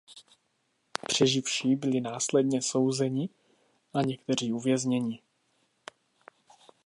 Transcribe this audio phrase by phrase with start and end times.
[1.07, 3.29] Přeživší byli následně souzeni
[3.93, 5.21] a někteří uvězněni.